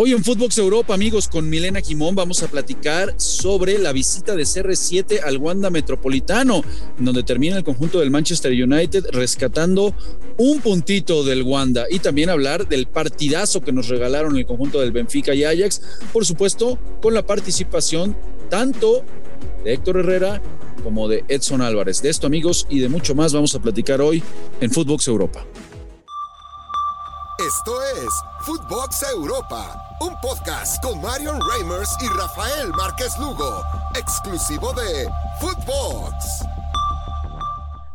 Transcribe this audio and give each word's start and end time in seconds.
Hoy 0.00 0.12
en 0.12 0.22
Footbox 0.22 0.56
Europa, 0.58 0.94
amigos, 0.94 1.26
con 1.26 1.50
Milena 1.50 1.82
Quimón 1.82 2.14
vamos 2.14 2.44
a 2.44 2.46
platicar 2.46 3.14
sobre 3.16 3.80
la 3.80 3.92
visita 3.92 4.36
de 4.36 4.44
CR7 4.44 5.22
al 5.24 5.38
Wanda 5.38 5.70
Metropolitano, 5.70 6.62
en 6.96 7.04
donde 7.04 7.24
termina 7.24 7.56
el 7.56 7.64
conjunto 7.64 7.98
del 7.98 8.12
Manchester 8.12 8.52
United 8.52 9.06
rescatando 9.10 9.92
un 10.36 10.60
puntito 10.60 11.24
del 11.24 11.42
Wanda 11.42 11.86
y 11.90 11.98
también 11.98 12.30
hablar 12.30 12.68
del 12.68 12.86
partidazo 12.86 13.60
que 13.60 13.72
nos 13.72 13.88
regalaron 13.88 14.36
el 14.36 14.46
conjunto 14.46 14.80
del 14.80 14.92
Benfica 14.92 15.34
y 15.34 15.42
Ajax, 15.42 15.82
por 16.12 16.24
supuesto, 16.24 16.78
con 17.02 17.12
la 17.12 17.26
participación 17.26 18.16
tanto 18.48 19.02
de 19.64 19.72
Héctor 19.72 19.96
Herrera 19.96 20.40
como 20.84 21.08
de 21.08 21.24
Edson 21.26 21.60
Álvarez. 21.60 22.02
De 22.02 22.10
esto, 22.10 22.28
amigos, 22.28 22.68
y 22.70 22.78
de 22.78 22.88
mucho 22.88 23.16
más 23.16 23.32
vamos 23.32 23.52
a 23.56 23.58
platicar 23.60 24.00
hoy 24.00 24.22
en 24.60 24.70
Footbox 24.70 25.08
Europa. 25.08 25.44
Esto 27.46 27.80
es 27.96 28.08
Footbox 28.40 29.04
Europa, 29.14 29.96
un 30.00 30.20
podcast 30.20 30.82
con 30.82 31.00
Marion 31.00 31.38
Reimers 31.48 31.90
y 32.02 32.08
Rafael 32.08 32.70
Márquez 32.76 33.16
Lugo, 33.20 33.62
exclusivo 33.94 34.72
de 34.72 35.06
Footbox. 35.40 36.42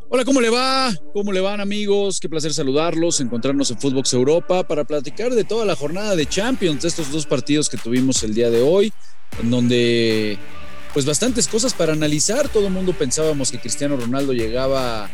Hola, 0.08 0.24
¿cómo 0.24 0.40
le 0.40 0.50
va? 0.50 0.94
¿Cómo 1.14 1.34
le 1.34 1.42
van 1.42 1.60
amigos? 1.60 2.22
Qué 2.22 2.30
placer 2.30 2.54
saludarlos, 2.54 3.20
encontrarnos 3.20 3.70
en 3.72 3.82
Footbox 3.82 4.14
Europa 4.14 4.64
para 4.64 4.86
platicar 4.86 5.34
de 5.34 5.44
toda 5.44 5.66
la 5.66 5.76
jornada 5.76 6.16
de 6.16 6.26
Champions, 6.26 6.84
de 6.84 6.88
estos 6.88 7.12
dos 7.12 7.26
partidos 7.26 7.68
que 7.68 7.76
tuvimos 7.76 8.24
el 8.24 8.34
día 8.34 8.50
de 8.50 8.62
hoy, 8.62 8.94
en 9.42 9.52
donde 9.52 10.40
pues 10.94 11.06
bastantes 11.06 11.50
cosas 11.50 11.74
para 11.74 11.92
analizar. 11.92 12.48
Todo 12.48 12.68
el 12.68 12.74
mundo 12.74 12.94
pensábamos 12.94 13.52
que 13.52 13.60
Cristiano 13.60 13.98
Ronaldo 13.98 14.32
llegaba 14.32 15.10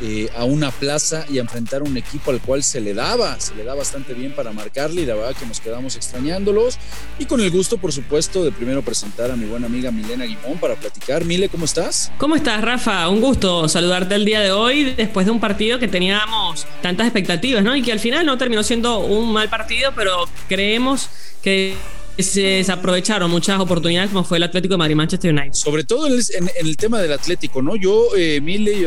eh, 0.00 0.28
a 0.36 0.44
una 0.44 0.70
plaza 0.70 1.24
y 1.28 1.38
a 1.38 1.40
enfrentar 1.40 1.82
un 1.82 1.96
equipo 1.96 2.30
al 2.30 2.40
cual 2.40 2.62
se 2.62 2.80
le 2.80 2.94
daba, 2.94 3.38
se 3.40 3.54
le 3.54 3.64
da 3.64 3.74
bastante 3.74 4.14
bien 4.14 4.32
para 4.32 4.52
marcarle 4.52 5.02
y 5.02 5.06
la 5.06 5.14
verdad 5.14 5.34
que 5.34 5.46
nos 5.46 5.60
quedamos 5.60 5.96
extrañándolos 5.96 6.78
y 7.18 7.24
con 7.26 7.40
el 7.40 7.50
gusto 7.50 7.78
por 7.78 7.92
supuesto 7.92 8.44
de 8.44 8.52
primero 8.52 8.82
presentar 8.82 9.30
a 9.30 9.36
mi 9.36 9.46
buena 9.46 9.66
amiga 9.66 9.90
Milena 9.90 10.24
Guimón 10.24 10.58
para 10.58 10.74
platicar. 10.76 11.24
Mile, 11.24 11.48
¿cómo 11.48 11.64
estás? 11.64 12.12
¿Cómo 12.18 12.36
estás 12.36 12.62
Rafa? 12.62 13.08
Un 13.08 13.20
gusto 13.20 13.68
saludarte 13.68 14.14
el 14.14 14.24
día 14.24 14.40
de 14.40 14.52
hoy 14.52 14.94
después 14.94 15.26
de 15.26 15.32
un 15.32 15.40
partido 15.40 15.78
que 15.78 15.88
teníamos 15.88 16.66
tantas 16.82 17.06
expectativas, 17.06 17.62
¿no? 17.62 17.74
Y 17.74 17.82
que 17.82 17.92
al 17.92 18.00
final 18.00 18.24
no 18.24 18.38
terminó 18.38 18.62
siendo 18.62 19.00
un 19.00 19.32
mal 19.32 19.48
partido, 19.48 19.92
pero 19.94 20.28
creemos 20.48 21.08
que 21.42 21.76
se 22.22 22.42
desaprovecharon 22.42 23.30
muchas 23.30 23.60
oportunidades 23.60 24.10
como 24.10 24.24
fue 24.24 24.38
el 24.38 24.42
Atlético 24.42 24.74
de 24.74 24.78
Madrid 24.78 24.96
Manchester 24.96 25.32
United. 25.32 25.52
Sobre 25.52 25.84
todo 25.84 26.08
en 26.08 26.50
el, 26.60 26.76
tema 26.76 27.00
del 27.00 27.12
Atlético, 27.12 27.62
¿no? 27.62 27.76
Yo, 27.76 28.08
eh, 28.16 28.40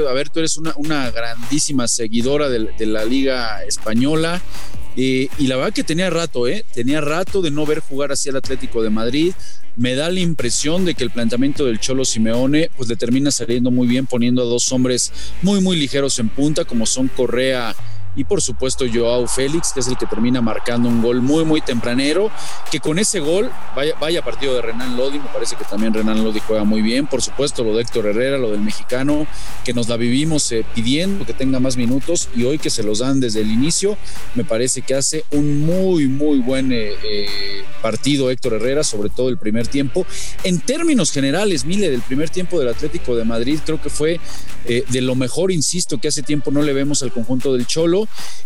a 0.10 0.14
ver, 0.14 0.30
tú 0.30 0.40
eres 0.40 0.58
una, 0.58 0.74
una 0.76 1.10
grandísima 1.12 1.88
seguidora 1.88 2.50
de, 2.50 2.86
la 2.86 3.06
Liga 3.06 3.64
Española. 3.64 4.42
Eh, 4.98 5.30
y 5.38 5.48
la 5.48 5.56
verdad 5.56 5.74
que 5.74 5.86
tenía 5.86 6.10
rato, 6.10 6.48
¿eh? 6.48 6.66
Tenía 6.74 7.00
rato 7.00 7.42
de 7.42 7.52
no 7.52 7.66
ver 7.66 7.80
jugar 7.80 8.12
así 8.12 8.28
al 8.28 8.36
Atlético 8.36 8.84
de 8.84 8.90
Madrid. 8.90 9.34
Me 9.78 9.96
da 9.96 10.10
la 10.10 10.20
impresión 10.20 10.84
de 10.84 10.96
que 10.96 11.06
el 11.06 11.12
planteamiento 11.12 11.66
del 11.66 11.80
Cholo 11.80 12.04
Simeone 12.04 12.70
pues 12.76 12.90
le 12.90 12.98
termina 12.98 13.32
saliendo 13.32 13.72
muy 13.72 13.88
bien 13.88 14.06
poniendo 14.06 14.42
a 14.42 14.46
dos 14.46 14.70
hombres 14.74 15.14
muy 15.42 15.62
muy 15.62 15.78
ligeros 15.78 16.20
en 16.20 16.28
punta 16.28 16.66
como 16.66 16.86
son 16.86 17.08
Correa 17.08 17.74
y 18.16 18.24
por 18.26 18.42
supuesto 18.42 18.86
Joao 18.92 19.28
Félix, 19.28 19.72
que 19.74 19.80
es 19.80 19.88
el 19.88 19.98
que 19.98 20.06
termina 20.06 20.42
marcando 20.42 20.90
un 20.90 21.02
gol 21.02 21.22
muy, 21.22 21.46
muy 21.46 21.62
tempranero, 21.62 22.30
que 22.70 22.80
con 22.80 23.00
ese 23.00 23.20
gol, 23.20 23.50
vaya, 23.76 23.96
vaya 24.00 24.22
partido 24.22 24.54
de 24.56 24.62
Renan 24.62 24.98
Lodi, 24.98 25.20
me 25.20 25.28
parece 25.28 25.56
que 25.56 25.64
también 25.64 25.94
Renan 25.94 26.24
Lodi 26.24 26.40
juega 26.40 26.64
muy 26.64 26.82
bien, 26.82 27.08
por 27.08 27.22
supuesto 27.22 27.64
lo 27.64 27.76
de 27.76 27.84
Héctor 27.84 28.08
Herrera, 28.08 28.38
lo 28.38 28.52
del 28.52 28.62
mexicano, 28.62 29.28
que 29.64 29.74
nos 29.74 29.88
la 29.88 29.98
vivimos 29.98 30.52
eh, 30.52 30.66
pidiendo 30.76 31.26
que 31.26 31.34
tenga 31.34 31.60
más 31.60 31.78
minutos 31.78 32.30
y 32.36 32.44
hoy 32.44 32.60
que 32.60 32.70
se 32.70 32.84
los 32.84 33.00
dan 33.00 33.20
desde 33.20 33.42
el 33.42 33.52
inicio, 33.52 33.98
me 34.36 34.44
parece 34.44 34.82
que 34.82 34.94
hace 34.94 35.24
un 35.32 35.62
muy, 35.62 36.08
muy 36.08 36.40
buen 36.40 36.72
eh, 36.72 36.94
eh, 37.04 37.64
partido 37.82 38.30
Héctor 38.30 38.54
Herrera, 38.54 38.84
sobre 38.84 39.10
todo 39.10 39.30
el 39.30 39.38
primer 39.38 39.68
tiempo. 39.68 40.06
En 40.44 40.60
términos 40.60 41.12
generales, 41.12 41.66
Mile, 41.66 41.90
del 41.90 42.02
primer 42.02 42.30
tiempo 42.30 42.60
del 42.60 42.70
Atlético 42.70 43.16
de 43.16 43.24
Madrid, 43.24 43.60
creo 43.66 43.82
que 43.82 43.90
fue 43.90 44.20
de 44.66 45.02
lo 45.02 45.16
mejor, 45.16 45.52
insisto, 45.52 45.98
que 45.98 46.08
hace 46.08 46.22
tiempo 46.22 46.52
no 46.52 46.62
le 46.62 46.72
vemos 46.72 47.02
al 47.02 47.12
conjunto 47.12 47.54
del 47.54 47.66
Cholo 47.66 48.01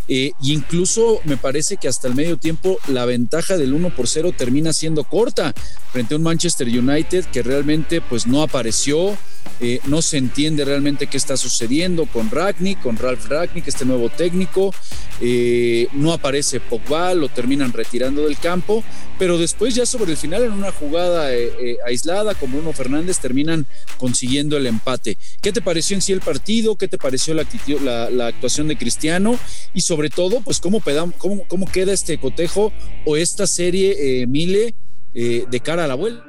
e 0.08 0.34
incluso 0.42 1.20
me 1.24 1.38
parece 1.38 1.78
que 1.78 1.88
hasta 1.88 2.08
el 2.08 2.16
medio 2.16 2.38
tiempo 2.38 2.78
la 2.88 3.06
ventaja 3.06 3.58
del 3.58 3.74
1 3.74 3.96
por 3.96 4.08
0 4.08 4.34
termina 4.38 4.72
siendo 4.72 5.04
corta 5.04 5.54
frente 5.92 6.14
a 6.14 6.18
un 6.18 6.24
Manchester 6.24 6.68
United 6.68 7.26
que 7.26 7.42
realmente 7.42 8.02
pues 8.02 8.28
no 8.28 8.44
apareció, 8.44 9.18
eh, 9.60 9.80
no 9.86 10.02
se 10.02 10.18
entiende 10.18 10.66
realmente 10.66 11.08
qué 11.08 11.18
está 11.18 11.38
sucediendo 11.38 12.06
con 12.06 12.30
Ragnick, 12.30 12.82
con 12.82 12.98
Ralph 12.98 13.26
Ragnick, 13.28 13.68
este 13.68 13.86
nuevo 13.86 14.10
técnico, 14.10 14.74
eh, 15.22 15.88
no 15.94 16.14
aparece 16.14 16.60
Pogba, 16.60 17.14
lo 17.14 17.30
terminan 17.30 17.72
retirando 17.72 18.26
del 18.26 18.38
campo, 18.38 18.84
pero 19.18 19.38
después 19.38 19.74
ya 19.74 19.86
sobre 19.86 20.12
el 20.12 20.18
final 20.18 20.44
en 20.44 20.52
una 20.52 20.72
jugada 20.72 21.30
aislada 21.86 22.36
con 22.36 22.52
Bruno 22.52 22.74
Fernández 22.74 23.20
terminan 23.20 23.66
consiguiendo 23.98 24.58
el 24.58 24.68
empate. 24.68 25.18
¿Qué 25.42 25.54
te 25.54 25.62
pareció 25.62 25.96
en 25.96 26.02
sí 26.02 26.12
el 26.12 26.20
partido? 26.20 26.76
¿Qué 26.76 26.88
te 26.88 26.98
pareció 26.98 27.34
la 27.34 28.28
actuación 28.28 28.68
de 28.68 28.78
Cristiano? 28.78 29.40
Y 29.74 29.82
sobre 29.82 30.10
todo, 30.10 30.42
pues 30.42 30.60
cómo, 30.60 30.82
cómo, 31.48 31.66
queda 31.66 31.94
este 31.94 32.18
cotejo 32.18 32.72
o 33.06 33.18
esta 33.18 33.48
serie 33.48 34.22
eh, 34.22 34.28
Mile 34.28 34.76
eh, 35.14 35.46
de 35.50 35.60
cara 35.60 35.86
a 35.86 35.88
la 35.88 35.96
vuelta. 35.96 36.24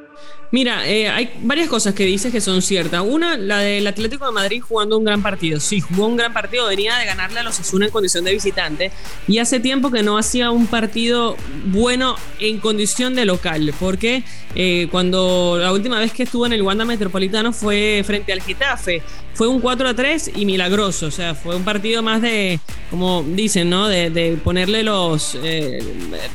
Mira, 0.52 0.86
eh, 0.88 1.08
hay 1.08 1.30
varias 1.42 1.68
cosas 1.68 1.94
que 1.94 2.04
dices 2.04 2.32
que 2.32 2.40
son 2.40 2.62
ciertas. 2.62 3.02
Una, 3.04 3.36
la 3.36 3.58
del 3.58 3.86
Atlético 3.86 4.26
de 4.26 4.32
Madrid 4.32 4.60
jugando 4.60 4.96
un 4.96 5.04
gran 5.04 5.22
partido. 5.22 5.58
Sí, 5.60 5.80
jugó 5.80 6.06
un 6.06 6.16
gran 6.16 6.32
partido, 6.32 6.66
venía 6.66 6.96
de 6.98 7.04
ganarle 7.04 7.40
a 7.40 7.42
los 7.42 7.58
Asuna 7.58 7.86
en 7.86 7.92
condición 7.92 8.24
de 8.24 8.32
visitante 8.32 8.92
y 9.26 9.38
hace 9.38 9.60
tiempo 9.60 9.90
que 9.90 10.02
no 10.02 10.18
hacía 10.18 10.50
un 10.50 10.66
partido 10.66 11.36
bueno 11.66 12.16
en 12.38 12.60
condición 12.60 13.14
de 13.14 13.24
local, 13.24 13.74
porque 13.80 14.22
eh, 14.54 14.88
cuando 14.90 15.58
la 15.60 15.72
última 15.72 15.98
vez 15.98 16.12
que 16.12 16.22
estuvo 16.22 16.46
en 16.46 16.52
el 16.52 16.62
Wanda 16.62 16.84
Metropolitano 16.84 17.52
fue 17.52 18.02
frente 18.06 18.32
al 18.32 18.40
Getafe. 18.40 19.02
Fue 19.34 19.48
un 19.48 19.60
4 19.60 19.90
a 19.90 19.94
3 19.94 20.30
y 20.36 20.46
milagroso, 20.46 21.08
o 21.08 21.10
sea, 21.10 21.34
fue 21.34 21.54
un 21.56 21.62
partido 21.62 22.02
más 22.02 22.22
de, 22.22 22.58
como 22.88 23.22
dicen, 23.22 23.68
¿no? 23.68 23.86
De, 23.86 24.38
ponerle 24.42 24.82
los, 24.82 25.36
eh, 25.42 25.78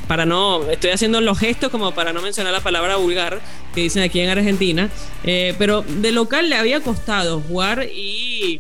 para 0.08 0.24
no, 0.24 0.70
estoy 0.70 0.92
haciendo 0.92 1.20
los 1.20 1.40
gestos 1.40 1.72
como 1.72 1.94
para 1.96 2.14
no 2.14 2.22
mencionar 2.22 2.54
la 2.54 2.60
palabra 2.60 2.98
vulgar, 2.98 3.42
que 3.74 3.82
dicen 3.82 4.01
aquí 4.02 4.20
en 4.20 4.30
Argentina, 4.30 4.90
eh, 5.24 5.56
pero 5.58 5.82
de 5.82 6.12
local 6.12 6.50
le 6.50 6.56
había 6.56 6.82
costado 6.82 7.42
jugar 7.42 7.88
y 7.94 8.60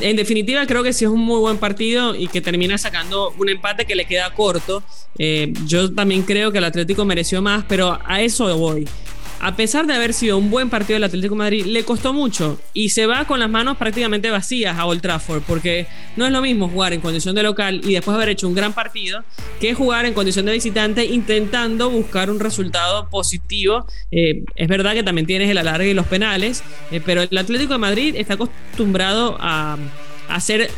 en 0.00 0.16
definitiva 0.16 0.64
creo 0.66 0.82
que 0.82 0.92
sí 0.92 1.04
es 1.04 1.10
un 1.10 1.20
muy 1.20 1.40
buen 1.40 1.58
partido 1.58 2.14
y 2.14 2.28
que 2.28 2.40
termina 2.40 2.78
sacando 2.78 3.34
un 3.38 3.48
empate 3.48 3.84
que 3.84 3.94
le 3.94 4.04
queda 4.04 4.32
corto. 4.34 4.82
Eh, 5.18 5.52
yo 5.66 5.92
también 5.92 6.22
creo 6.22 6.52
que 6.52 6.58
el 6.58 6.64
Atlético 6.64 7.04
mereció 7.04 7.42
más, 7.42 7.64
pero 7.68 7.98
a 8.04 8.20
eso 8.22 8.56
voy 8.56 8.86
a 9.42 9.56
pesar 9.56 9.88
de 9.88 9.94
haber 9.94 10.14
sido 10.14 10.38
un 10.38 10.50
buen 10.50 10.70
partido 10.70 10.94
del 10.94 11.04
Atlético 11.04 11.34
de 11.34 11.38
Madrid, 11.38 11.66
le 11.66 11.84
costó 11.84 12.12
mucho 12.12 12.60
y 12.72 12.90
se 12.90 13.06
va 13.06 13.24
con 13.24 13.40
las 13.40 13.50
manos 13.50 13.76
prácticamente 13.76 14.30
vacías 14.30 14.78
a 14.78 14.86
Old 14.86 15.02
Trafford, 15.02 15.42
porque 15.42 15.88
no 16.16 16.24
es 16.24 16.30
lo 16.30 16.40
mismo 16.40 16.68
jugar 16.68 16.92
en 16.92 17.00
condición 17.00 17.34
de 17.34 17.42
local 17.42 17.80
y 17.82 17.94
después 17.94 18.14
haber 18.14 18.28
hecho 18.28 18.46
un 18.46 18.54
gran 18.54 18.72
partido 18.72 19.24
que 19.60 19.74
jugar 19.74 20.06
en 20.06 20.14
condición 20.14 20.46
de 20.46 20.52
visitante 20.52 21.04
intentando 21.06 21.90
buscar 21.90 22.30
un 22.30 22.38
resultado 22.38 23.08
positivo. 23.08 23.84
Eh, 24.12 24.44
es 24.54 24.68
verdad 24.68 24.94
que 24.94 25.02
también 25.02 25.26
tienes 25.26 25.50
el 25.50 25.58
alargue 25.58 25.90
y 25.90 25.94
los 25.94 26.06
penales, 26.06 26.62
eh, 26.92 27.00
pero 27.04 27.22
el 27.22 27.36
Atlético 27.36 27.72
de 27.72 27.78
Madrid 27.78 28.14
está 28.16 28.34
acostumbrado 28.34 29.36
a 29.40 29.76
hacer 30.34 30.70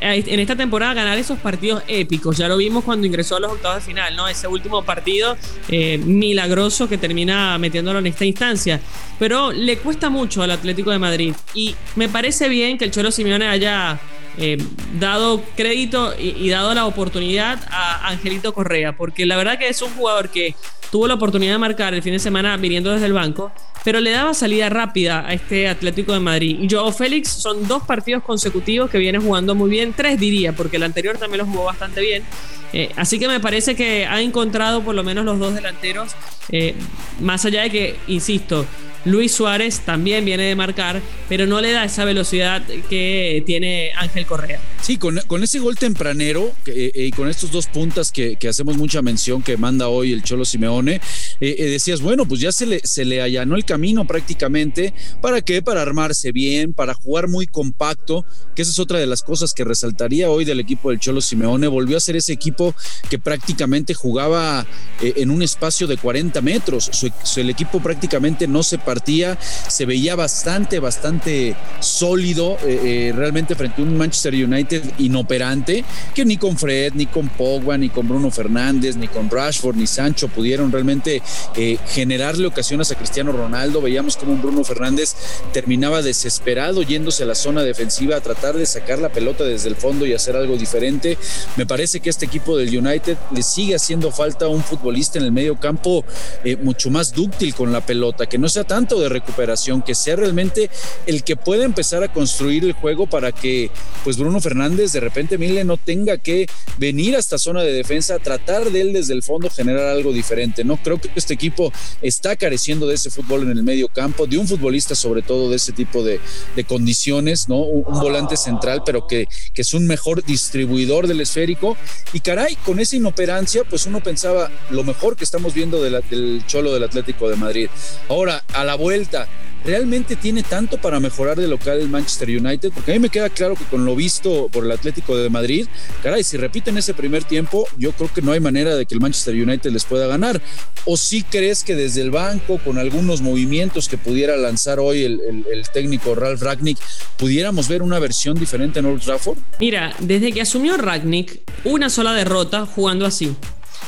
en 0.00 0.40
esta 0.40 0.56
temporada 0.56 0.94
ganar 0.94 1.18
esos 1.18 1.38
partidos 1.38 1.82
épicos. 1.88 2.36
Ya 2.36 2.48
lo 2.48 2.56
vimos 2.56 2.84
cuando 2.84 3.06
ingresó 3.06 3.36
a 3.36 3.40
los 3.40 3.52
octavos 3.52 3.78
de 3.78 3.92
final, 3.92 4.16
¿no? 4.16 4.28
Ese 4.28 4.46
último 4.46 4.82
partido 4.82 5.36
eh, 5.68 5.98
milagroso 5.98 6.88
que 6.88 6.98
termina 6.98 7.56
metiéndolo 7.58 7.98
en 7.98 8.06
esta 8.06 8.24
instancia. 8.24 8.80
Pero 9.18 9.52
le 9.52 9.78
cuesta 9.78 10.10
mucho 10.10 10.42
al 10.42 10.50
Atlético 10.50 10.90
de 10.90 10.98
Madrid. 10.98 11.34
Y 11.54 11.74
me 11.96 12.08
parece 12.08 12.48
bien 12.48 12.78
que 12.78 12.84
el 12.84 12.90
Cholo 12.90 13.10
Simeone 13.10 13.46
haya 13.46 13.98
eh, 14.38 14.58
dado 14.98 15.42
crédito 15.56 16.14
y, 16.18 16.48
dado 16.48 16.74
la 16.74 16.86
oportunidad 16.86 17.60
a 17.70 18.08
Angelito 18.08 18.52
Correa, 18.52 18.96
porque 18.96 19.26
la 19.26 19.36
verdad 19.36 19.58
que 19.58 19.68
es 19.68 19.80
un 19.82 19.90
jugador 19.94 20.30
que 20.30 20.54
tuvo 20.90 21.06
la 21.06 21.14
oportunidad 21.14 21.52
de 21.52 21.58
marcar 21.58 21.94
el 21.94 22.02
fin 22.02 22.12
de 22.12 22.18
semana 22.18 22.56
viniendo 22.56 22.92
desde 22.92 23.06
el 23.06 23.12
banco 23.12 23.52
pero 23.84 24.00
le 24.00 24.10
daba 24.10 24.32
salida 24.32 24.70
rápida 24.70 25.26
a 25.26 25.34
este 25.34 25.68
Atlético 25.68 26.14
de 26.14 26.20
Madrid. 26.20 26.58
Y 26.60 26.68
Joao 26.68 26.90
Félix 26.90 27.28
son 27.28 27.68
dos 27.68 27.82
partidos 27.82 28.22
consecutivos 28.22 28.90
que 28.90 28.96
viene 28.96 29.18
jugando 29.18 29.54
muy 29.54 29.68
bien, 29.68 29.92
tres 29.94 30.18
diría, 30.18 30.54
porque 30.54 30.78
el 30.78 30.82
anterior 30.84 31.18
también 31.18 31.44
lo 31.44 31.52
jugó 31.52 31.64
bastante 31.64 32.00
bien. 32.00 32.24
Eh, 32.72 32.90
así 32.96 33.18
que 33.18 33.28
me 33.28 33.40
parece 33.40 33.76
que 33.76 34.06
ha 34.06 34.22
encontrado 34.22 34.82
por 34.82 34.94
lo 34.94 35.04
menos 35.04 35.26
los 35.26 35.38
dos 35.38 35.54
delanteros, 35.54 36.16
eh, 36.48 36.74
más 37.20 37.44
allá 37.44 37.62
de 37.62 37.70
que, 37.70 37.96
insisto, 38.06 38.64
Luis 39.04 39.32
Suárez 39.32 39.80
también 39.80 40.24
viene 40.24 40.44
de 40.44 40.54
marcar, 40.54 41.02
pero 41.28 41.46
no 41.46 41.60
le 41.60 41.72
da 41.72 41.84
esa 41.84 42.04
velocidad 42.04 42.62
que 42.88 43.42
tiene 43.46 43.92
Ángel 43.96 44.26
Correa. 44.26 44.60
Sí, 44.80 44.98
con, 44.98 45.18
ese 45.42 45.60
gol 45.60 45.76
tempranero 45.76 46.52
eh, 46.66 46.92
y 46.94 47.10
con 47.10 47.28
estos 47.28 47.50
dos 47.50 47.66
puntas 47.66 48.12
que, 48.12 48.36
hacemos 48.48 48.76
mucha 48.76 49.00
mención 49.00 49.42
que 49.42 49.56
manda 49.56 49.88
hoy 49.88 50.12
el 50.12 50.22
Cholo 50.22 50.44
Simeone, 50.44 51.00
eh, 51.40 51.56
eh, 51.58 51.64
decías, 51.70 52.02
bueno, 52.02 52.26
pues 52.26 52.40
ya 52.40 52.52
se 52.52 52.66
le, 52.66 52.80
se 52.84 53.06
le 53.06 53.22
allanó 53.22 53.56
el 53.56 53.64
camino 53.64 54.06
prácticamente. 54.06 54.92
¿Para 55.22 55.40
qué? 55.40 55.62
Para 55.62 55.80
armarse 55.80 56.32
bien, 56.32 56.74
para 56.74 56.92
jugar 56.92 57.28
muy 57.28 57.46
compacto, 57.46 58.26
que 58.54 58.60
esa 58.60 58.72
es 58.72 58.78
otra 58.78 58.98
de 58.98 59.06
las 59.06 59.22
cosas 59.22 59.54
que 59.54 59.64
resaltaría 59.64 60.30
hoy 60.30 60.44
del 60.44 60.60
equipo 60.60 60.90
del 60.90 61.00
Cholo 61.00 61.20
Simeone. 61.20 61.66
Volvió 61.66 61.96
a 61.96 62.00
ser 62.00 62.16
ese 62.16 62.34
equipo 62.34 62.74
que 63.08 63.18
prácticamente 63.18 63.94
jugaba 63.94 64.66
en 65.00 65.30
un 65.30 65.42
espacio 65.42 65.86
de 65.86 65.96
40 65.96 66.40
metros. 66.42 66.90
el 67.36 67.50
equipo 67.50 67.82
prácticamente 67.82 68.46
no 68.46 68.62
se 68.62 68.78
partía, 68.94 69.38
se 69.40 69.86
veía 69.86 70.14
bastante, 70.14 70.78
bastante 70.78 71.56
sólido 71.80 72.56
realmente 72.62 73.54
frente 73.54 73.82
a 73.82 73.84
un 73.84 73.96
Manchester 73.96 74.34
United 74.34 74.82
inoperante, 74.98 75.84
que 76.14 76.24
ni 76.24 76.36
con 76.36 76.56
Fred, 76.56 76.92
ni 76.94 77.06
con 77.06 77.28
Pogba, 77.28 77.76
ni 77.76 77.88
con 77.88 78.08
Bruno 78.08 78.30
Fernández, 78.30 78.96
ni 78.96 79.08
con 79.08 79.28
Rashford, 79.30 79.76
ni 79.76 79.86
Sancho 79.86 80.28
pudieron 80.28 80.70
realmente 80.70 81.22
eh, 81.56 81.78
generarle 81.88 82.46
ocasiones 82.46 82.90
a 82.90 82.94
Cristiano 82.94 83.32
Ronaldo. 83.32 83.80
Veíamos 83.80 84.16
como 84.16 84.32
un 84.32 84.42
Bruno 84.42 84.64
Fernández 84.64 85.14
terminaba 85.52 86.02
desesperado 86.02 86.82
yéndose 86.82 87.22
a 87.24 87.26
la 87.26 87.34
zona 87.34 87.62
defensiva 87.62 88.16
a 88.16 88.20
tratar 88.20 88.56
de 88.56 88.66
sacar 88.66 88.98
la 88.98 89.08
pelota 89.08 89.44
desde 89.44 89.68
el 89.68 89.76
fondo 89.76 90.06
y 90.06 90.12
hacer 90.12 90.36
algo 90.36 90.56
diferente. 90.56 91.18
Me 91.56 91.66
parece 91.66 92.00
que 92.00 92.10
este 92.10 92.26
equipo 92.26 92.56
del 92.56 92.76
United 92.76 93.16
le 93.32 93.42
sigue 93.42 93.74
haciendo 93.74 94.10
falta 94.10 94.48
un 94.48 94.62
futbolista 94.62 95.18
en 95.18 95.24
el 95.24 95.32
medio 95.32 95.58
campo 95.58 96.04
eh, 96.44 96.56
mucho 96.56 96.90
más 96.90 97.12
dúctil 97.12 97.54
con 97.54 97.72
la 97.72 97.80
pelota, 97.80 98.26
que 98.26 98.38
no 98.38 98.48
sea 98.48 98.64
de 98.84 99.08
recuperación, 99.08 99.82
que 99.82 99.94
sea 99.94 100.16
realmente 100.16 100.70
el 101.06 101.24
que 101.24 101.36
pueda 101.36 101.64
empezar 101.64 102.02
a 102.02 102.12
construir 102.12 102.64
el 102.64 102.72
juego 102.72 103.06
para 103.06 103.32
que 103.32 103.70
pues 104.04 104.18
Bruno 104.18 104.40
Fernández 104.40 104.92
de 104.92 105.00
repente 105.00 105.38
no 105.64 105.76
tenga 105.76 106.18
que 106.18 106.46
venir 106.78 107.16
a 107.16 107.18
esta 107.18 107.38
zona 107.38 107.62
de 107.62 107.72
defensa, 107.72 108.18
tratar 108.18 108.70
de 108.70 108.80
él 108.80 108.92
desde 108.92 109.14
el 109.14 109.22
fondo 109.22 109.48
generar 109.50 109.86
algo 109.88 110.12
diferente. 110.12 110.64
No 110.64 110.76
creo 110.76 111.00
que 111.00 111.10
este 111.14 111.34
equipo 111.34 111.72
está 112.02 112.36
careciendo 112.36 112.86
de 112.86 112.94
ese 112.94 113.10
fútbol 113.10 113.42
en 113.42 113.50
el 113.50 113.62
medio 113.62 113.88
campo, 113.88 114.26
de 114.26 114.38
un 114.38 114.48
futbolista 114.48 114.94
sobre 114.94 115.22
todo 115.22 115.50
de 115.50 115.56
ese 115.56 115.72
tipo 115.72 116.02
de, 116.02 116.20
condiciones, 116.66 117.48
¿no? 117.48 117.58
Un, 117.58 118.04
volante 118.04 118.36
central, 118.36 118.82
pero 118.84 119.06
que, 119.06 119.28
que 119.54 119.62
es 119.62 119.72
un 119.72 119.86
mejor 119.86 120.24
distribuidor 120.24 121.06
del 121.06 121.20
esférico. 121.20 121.76
Y 122.12 122.20
caray, 122.20 122.56
con 122.56 122.80
esa 122.80 122.96
inoperancia, 122.96 123.62
pues 123.68 123.86
uno 123.86 124.02
pensaba 124.02 124.50
lo 124.70 124.84
mejor 124.84 125.16
que 125.16 125.24
estamos 125.24 125.54
viendo 125.54 125.82
del 125.82 126.44
Cholo 126.46 126.72
del 126.74 126.84
Atlético 126.84 127.28
de 127.28 127.36
Madrid. 127.36 127.68
Ahora, 128.08 128.44
a 128.52 128.64
la 128.64 128.73
vuelta, 128.74 129.28
¿realmente 129.64 130.16
tiene 130.16 130.42
tanto 130.42 130.78
para 130.78 131.00
mejorar 131.00 131.38
de 131.38 131.48
local 131.48 131.80
el 131.80 131.88
Manchester 131.88 132.28
United? 132.28 132.70
Porque 132.72 132.92
a 132.92 132.94
mí 132.94 133.00
me 133.00 133.08
queda 133.08 133.30
claro 133.30 133.54
que 133.54 133.64
con 133.64 133.84
lo 133.84 133.96
visto 133.96 134.48
por 134.52 134.64
el 134.64 134.72
Atlético 134.72 135.16
de 135.16 135.30
Madrid, 135.30 135.66
caray, 136.02 136.22
si 136.22 136.36
repiten 136.36 136.76
ese 136.76 136.94
primer 136.94 137.24
tiempo, 137.24 137.66
yo 137.78 137.92
creo 137.92 138.12
que 138.12 138.22
no 138.22 138.32
hay 138.32 138.40
manera 138.40 138.76
de 138.76 138.86
que 138.86 138.94
el 138.94 139.00
Manchester 139.00 139.34
United 139.34 139.70
les 139.70 139.84
pueda 139.84 140.06
ganar. 140.06 140.40
¿O 140.84 140.96
sí 140.96 141.22
crees 141.22 141.64
que 141.64 141.74
desde 141.74 142.02
el 142.02 142.10
banco, 142.10 142.58
con 142.58 142.78
algunos 142.78 143.22
movimientos 143.22 143.88
que 143.88 143.96
pudiera 143.96 144.36
lanzar 144.36 144.78
hoy 144.78 145.02
el, 145.04 145.44
técnico 145.72 146.14
Ralf 146.14 146.42
Ragnick, 146.42 146.78
pudiéramos 147.16 147.68
ver 147.68 147.82
una 147.82 147.98
versión 147.98 148.38
diferente 148.38 148.80
en 148.80 148.86
Old 148.86 149.02
Trafford? 149.02 149.38
Mira, 149.58 149.94
desde 149.98 150.32
que 150.32 150.42
asumió 150.42 150.76
Ragnick, 150.76 151.40
una 151.64 151.88
sola 151.88 152.12
derrota 152.12 152.66
jugando 152.66 153.06
así. 153.06 153.34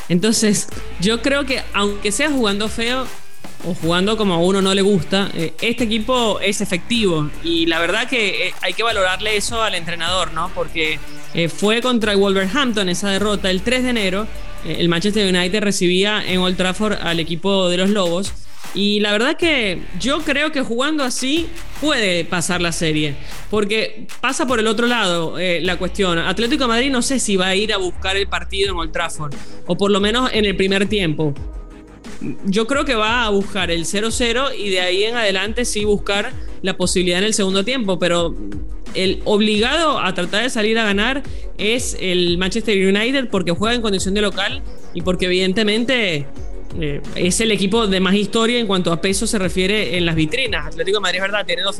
Entonces, 0.08 0.68
yo 1.00 1.20
creo 1.22 1.44
que 1.44 1.62
aunque 1.72 2.12
sea 2.12 2.30
jugando 2.30 2.68
feo, 2.68 3.06
o 3.66 3.74
jugando 3.74 4.16
como 4.16 4.34
a 4.34 4.38
uno 4.38 4.62
no 4.62 4.72
le 4.74 4.82
gusta, 4.82 5.30
eh, 5.34 5.52
este 5.60 5.84
equipo 5.84 6.38
es 6.40 6.60
efectivo 6.60 7.30
y 7.42 7.66
la 7.66 7.80
verdad 7.80 8.08
que 8.08 8.48
eh, 8.48 8.54
hay 8.62 8.72
que 8.72 8.82
valorarle 8.82 9.36
eso 9.36 9.62
al 9.62 9.74
entrenador, 9.74 10.32
¿no? 10.32 10.50
Porque 10.54 11.00
eh, 11.34 11.48
fue 11.48 11.82
contra 11.82 12.12
el 12.12 12.18
Wolverhampton 12.18 12.88
esa 12.88 13.10
derrota 13.10 13.50
el 13.50 13.62
3 13.62 13.82
de 13.82 13.90
enero, 13.90 14.26
el 14.64 14.88
Manchester 14.88 15.34
United 15.34 15.62
recibía 15.62 16.24
en 16.24 16.40
Old 16.40 16.56
Trafford 16.56 16.94
al 17.00 17.20
equipo 17.20 17.68
de 17.68 17.76
los 17.76 17.90
Lobos 17.90 18.32
y 18.74 19.00
la 19.00 19.12
verdad 19.12 19.36
que 19.36 19.82
yo 19.98 20.20
creo 20.20 20.52
que 20.52 20.62
jugando 20.62 21.02
así 21.02 21.48
puede 21.80 22.24
pasar 22.24 22.60
la 22.60 22.72
serie. 22.72 23.14
Porque 23.48 24.06
pasa 24.20 24.46
por 24.46 24.58
el 24.58 24.66
otro 24.66 24.86
lado 24.86 25.36
la 25.38 25.76
cuestión. 25.76 26.18
Atlético 26.18 26.66
Madrid 26.66 26.90
no 26.90 27.00
sé 27.00 27.20
si 27.20 27.36
va 27.36 27.46
a 27.46 27.54
ir 27.54 27.72
a 27.72 27.78
buscar 27.78 28.16
el 28.16 28.26
partido 28.26 28.72
en 28.72 28.78
Old 28.78 28.92
Trafford. 28.92 29.34
O 29.66 29.76
por 29.76 29.90
lo 29.90 30.00
menos 30.00 30.30
en 30.32 30.44
el 30.44 30.56
primer 30.56 30.88
tiempo 30.88 31.32
yo 32.44 32.66
creo 32.66 32.84
que 32.84 32.94
va 32.94 33.24
a 33.24 33.30
buscar 33.30 33.70
el 33.70 33.84
0-0 33.84 34.56
y 34.56 34.70
de 34.70 34.80
ahí 34.80 35.04
en 35.04 35.16
adelante 35.16 35.64
sí 35.64 35.84
buscar 35.84 36.32
la 36.62 36.76
posibilidad 36.76 37.18
en 37.18 37.24
el 37.24 37.34
segundo 37.34 37.64
tiempo, 37.64 37.98
pero 37.98 38.34
el 38.94 39.20
obligado 39.24 39.98
a 40.00 40.14
tratar 40.14 40.42
de 40.42 40.50
salir 40.50 40.78
a 40.78 40.84
ganar 40.84 41.22
es 41.58 41.96
el 42.00 42.38
Manchester 42.38 42.76
United 42.76 43.28
porque 43.30 43.52
juega 43.52 43.74
en 43.74 43.82
condición 43.82 44.14
de 44.14 44.22
local 44.22 44.62
y 44.94 45.02
porque 45.02 45.26
evidentemente 45.26 46.26
eh, 46.80 47.00
es 47.14 47.40
el 47.40 47.50
equipo 47.52 47.86
de 47.86 48.00
más 48.00 48.14
historia 48.14 48.58
en 48.58 48.66
cuanto 48.66 48.92
a 48.92 49.00
peso 49.00 49.26
se 49.26 49.38
refiere 49.38 49.96
en 49.96 50.06
las 50.06 50.14
vitrinas. 50.14 50.66
Atlético 50.66 50.98
de 50.98 51.02
Madrid 51.02 51.20
verdad, 51.20 51.44
tiene 51.46 51.62
dos 51.62 51.76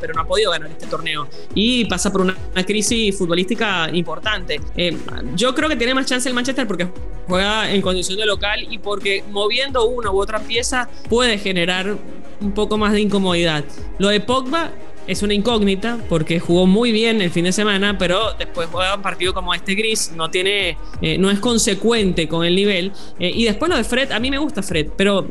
pero 0.00 0.14
no 0.14 0.22
ha 0.22 0.26
podido 0.26 0.50
ganar 0.50 0.70
este 0.70 0.86
torneo. 0.86 1.28
Y 1.54 1.84
pasa 1.86 2.10
por 2.10 2.20
una, 2.20 2.36
crisis 2.66 3.16
futbolística 3.16 3.88
importante. 3.92 4.60
Eh, 4.76 4.96
yo 5.34 5.54
creo 5.54 5.68
que 5.68 5.76
tiene 5.76 5.94
más 5.94 6.06
chance 6.06 6.28
el 6.28 6.34
Manchester 6.34 6.66
porque 6.66 6.88
juega 7.26 7.70
en 7.70 7.82
condición 7.82 8.18
de 8.18 8.26
local 8.26 8.66
y 8.70 8.78
porque 8.78 9.24
moviendo 9.30 9.84
una 9.86 10.10
u 10.10 10.20
otra 10.20 10.40
pieza 10.40 10.88
puede 11.08 11.38
generar 11.38 11.96
un 12.40 12.52
poco 12.52 12.76
más 12.78 12.92
de 12.92 13.00
incomodidad. 13.00 13.64
Lo 13.98 14.08
de 14.08 14.20
Pogba 14.20 14.70
es 15.06 15.22
una 15.22 15.34
incógnita 15.34 15.98
porque 16.08 16.38
jugó 16.38 16.66
muy 16.66 16.92
bien 16.92 17.20
el 17.20 17.30
fin 17.30 17.44
de 17.44 17.52
semana, 17.52 17.98
pero 17.98 18.34
después 18.38 18.68
juega 18.70 18.94
un 18.94 19.02
partido 19.02 19.34
como 19.34 19.52
este 19.54 19.74
gris, 19.74 20.12
no 20.14 20.30
tiene, 20.30 20.76
eh, 21.00 21.18
no 21.18 21.30
es 21.30 21.40
consecuente 21.40 22.28
con 22.28 22.44
el 22.44 22.54
nivel. 22.54 22.92
Eh, 23.18 23.32
y 23.34 23.44
después 23.44 23.68
lo 23.68 23.76
de 23.76 23.84
Fred, 23.84 24.12
a 24.12 24.20
mí 24.20 24.30
me 24.30 24.38
gusta 24.38 24.62
Fred, 24.62 24.88
pero 24.96 25.26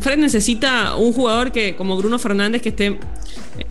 Fred 0.00 0.18
necesita 0.18 0.96
un 0.96 1.12
jugador 1.12 1.52
que, 1.52 1.74
como 1.74 1.96
Bruno 1.96 2.18
Fernández, 2.18 2.60
que 2.60 2.68
esté 2.68 2.98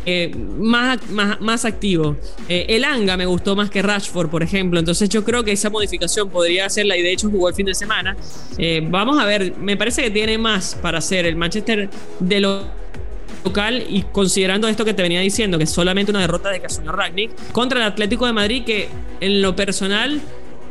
eh, 0.05 0.31
más, 0.35 0.99
más, 1.39 1.65
activo. 1.65 2.15
el 2.47 2.83
Anga 2.83 3.17
me 3.17 3.25
gustó 3.25 3.55
más 3.55 3.69
que 3.69 3.81
Rashford, 3.81 4.29
por 4.29 4.41
ejemplo. 4.41 4.79
Entonces 4.79 5.07
yo 5.09 5.23
creo 5.23 5.43
que 5.43 5.51
esa 5.51 5.69
modificación 5.69 6.29
podría 6.29 6.65
hacerla 6.65 6.97
y 6.97 7.03
de 7.03 7.11
hecho 7.11 7.29
jugó 7.29 7.49
el 7.49 7.55
fin 7.55 7.67
de 7.67 7.75
semana. 7.75 8.15
vamos 8.89 9.19
a 9.19 9.25
ver, 9.25 9.55
me 9.57 9.77
parece 9.77 10.01
que 10.03 10.11
tiene 10.11 10.37
más 10.37 10.75
para 10.81 10.97
hacer 10.97 11.25
el 11.25 11.35
Manchester 11.35 11.89
de 12.19 12.39
los 12.39 12.80
local 13.43 13.85
y 13.89 14.03
considerando 14.03 14.67
esto 14.67 14.85
que 14.85 14.93
te 14.93 15.01
venía 15.01 15.21
diciendo, 15.21 15.57
que 15.57 15.65
es 15.65 15.69
solamente 15.69 16.11
una 16.11 16.21
derrota 16.21 16.49
de 16.49 16.59
Casunio 16.59 16.91
Ragnick 16.91 17.31
contra 17.51 17.79
el 17.79 17.85
Atlético 17.85 18.25
de 18.25 18.33
Madrid, 18.33 18.63
que 18.63 18.89
en 19.19 19.41
lo 19.41 19.55
personal 19.55 20.21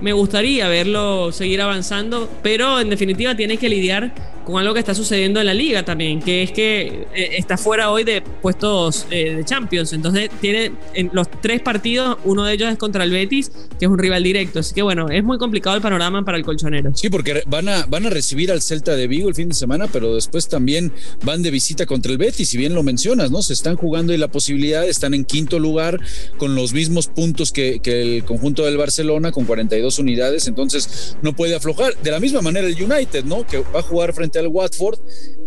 me 0.00 0.12
gustaría 0.12 0.68
verlo 0.68 1.30
seguir 1.32 1.60
avanzando, 1.60 2.28
pero 2.42 2.80
en 2.80 2.88
definitiva 2.88 3.34
tiene 3.34 3.58
que 3.58 3.68
lidiar 3.68 4.12
con 4.44 4.58
algo 4.58 4.74
que 4.74 4.80
está 4.80 4.94
sucediendo 4.94 5.40
en 5.40 5.46
la 5.46 5.54
liga 5.54 5.84
también, 5.84 6.20
que 6.20 6.42
es 6.42 6.52
que 6.52 7.06
eh, 7.14 7.30
está 7.38 7.56
fuera 7.56 7.90
hoy 7.90 8.04
de 8.04 8.22
puestos 8.22 9.06
eh, 9.10 9.34
de 9.36 9.44
Champions. 9.44 9.92
Entonces 9.92 10.30
tiene 10.40 10.72
en 10.94 11.10
los 11.12 11.30
tres 11.40 11.60
partidos, 11.60 12.18
uno 12.24 12.44
de 12.44 12.54
ellos 12.54 12.70
es 12.70 12.78
contra 12.78 13.04
el 13.04 13.10
Betis, 13.10 13.50
que 13.78 13.84
es 13.84 13.90
un 13.90 13.98
rival 13.98 14.22
directo. 14.22 14.60
Así 14.60 14.74
que 14.74 14.82
bueno, 14.82 15.08
es 15.08 15.22
muy 15.22 15.38
complicado 15.38 15.76
el 15.76 15.82
panorama 15.82 16.24
para 16.24 16.38
el 16.38 16.44
colchonero. 16.44 16.92
Sí, 16.94 17.10
porque 17.10 17.42
van 17.46 17.68
a, 17.68 17.86
van 17.86 18.06
a 18.06 18.10
recibir 18.10 18.50
al 18.50 18.62
Celta 18.62 18.96
de 18.96 19.06
Vigo 19.06 19.28
el 19.28 19.34
fin 19.34 19.48
de 19.48 19.54
semana, 19.54 19.86
pero 19.92 20.14
después 20.14 20.48
también 20.48 20.92
van 21.24 21.42
de 21.42 21.50
visita 21.50 21.86
contra 21.86 22.12
el 22.12 22.18
Betis, 22.18 22.48
si 22.48 22.58
bien 22.58 22.74
lo 22.74 22.82
mencionas, 22.82 23.30
¿no? 23.30 23.42
Se 23.42 23.52
están 23.52 23.76
jugando 23.76 24.12
y 24.12 24.16
la 24.16 24.28
posibilidad, 24.28 24.86
están 24.86 25.14
en 25.14 25.24
quinto 25.24 25.58
lugar 25.58 25.98
con 26.38 26.54
los 26.54 26.72
mismos 26.72 27.08
puntos 27.08 27.52
que, 27.52 27.80
que 27.80 28.16
el 28.16 28.24
conjunto 28.24 28.64
del 28.64 28.76
Barcelona, 28.76 29.32
con 29.32 29.44
42 29.44 29.98
unidades, 29.98 30.46
entonces 30.46 31.16
no 31.22 31.34
puede 31.34 31.54
aflojar. 31.54 31.96
De 32.02 32.10
la 32.10 32.20
misma 32.20 32.40
manera 32.40 32.66
el 32.66 32.80
United, 32.80 33.24
¿no? 33.24 33.46
Que 33.46 33.58
va 33.58 33.80
a 33.80 33.82
jugar 33.82 34.12
frente 34.12 34.29
al 34.38 34.48
Watford, 34.48 34.98